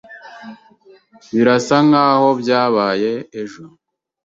Birasa 1.33 1.77
nkaho 1.87 2.27
byabaye 2.41 3.11
ejo. 3.41 3.63